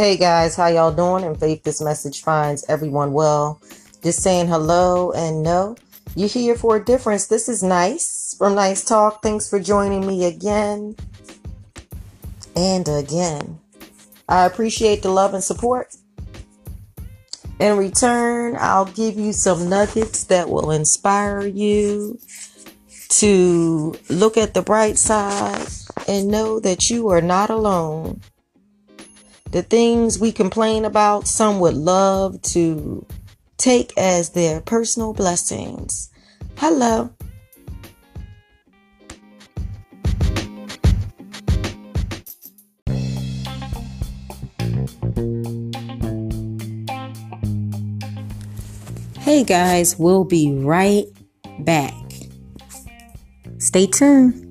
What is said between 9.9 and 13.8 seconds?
me again and again.